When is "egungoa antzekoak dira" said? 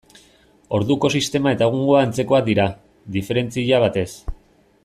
1.73-2.67